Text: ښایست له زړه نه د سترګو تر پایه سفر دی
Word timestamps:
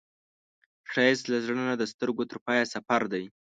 ښایست 0.91 1.25
له 1.31 1.37
زړه 1.45 1.55
نه 1.69 1.75
د 1.77 1.83
سترګو 1.93 2.23
تر 2.29 2.37
پایه 2.45 2.65
سفر 2.73 3.01
دی 3.13 3.25